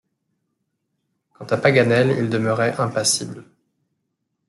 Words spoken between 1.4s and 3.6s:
à Paganel, il demeurait impassible.